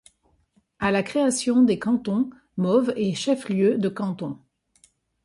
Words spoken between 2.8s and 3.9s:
est chef-lieu de